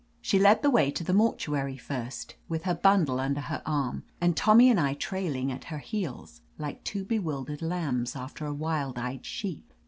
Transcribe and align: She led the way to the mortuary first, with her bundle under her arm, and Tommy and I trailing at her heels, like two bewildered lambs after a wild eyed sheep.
She 0.19 0.39
led 0.39 0.63
the 0.63 0.71
way 0.71 0.89
to 0.89 1.03
the 1.03 1.13
mortuary 1.13 1.77
first, 1.77 2.33
with 2.49 2.63
her 2.63 2.73
bundle 2.73 3.19
under 3.19 3.41
her 3.41 3.61
arm, 3.67 4.01
and 4.19 4.35
Tommy 4.35 4.67
and 4.71 4.79
I 4.79 4.95
trailing 4.95 5.51
at 5.51 5.65
her 5.65 5.77
heels, 5.77 6.41
like 6.57 6.83
two 6.83 7.05
bewildered 7.05 7.61
lambs 7.61 8.15
after 8.15 8.47
a 8.47 8.51
wild 8.51 8.97
eyed 8.97 9.27
sheep. 9.27 9.71